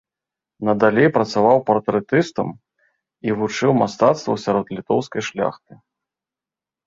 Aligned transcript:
Надалей 0.67 1.09
працаваў 1.17 1.57
партрэтыстам 1.67 2.49
і 3.29 3.35
вучыў 3.41 3.71
мастацтву 3.81 4.33
сярод 4.45 4.65
літоўскай 4.79 5.21
шляхты. 5.29 5.73